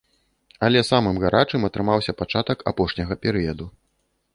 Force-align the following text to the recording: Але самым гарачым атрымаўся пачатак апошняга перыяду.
Але 0.67 0.81
самым 0.91 1.21
гарачым 1.25 1.69
атрымаўся 1.71 2.19
пачатак 2.23 2.59
апошняга 2.73 3.23
перыяду. 3.29 3.75